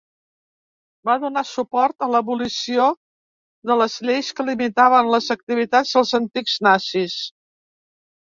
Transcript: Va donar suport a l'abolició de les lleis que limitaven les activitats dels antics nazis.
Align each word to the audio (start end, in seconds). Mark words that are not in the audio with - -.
Va 1.07 1.15
donar 1.23 1.41
suport 1.49 2.05
a 2.05 2.07
l'abolició 2.13 2.87
de 3.71 3.77
les 3.81 3.97
lleis 4.09 4.31
que 4.39 4.45
limitaven 4.49 5.13
les 5.17 5.29
activitats 5.37 5.93
dels 5.99 6.15
antics 6.23 6.57
nazis. 6.69 7.21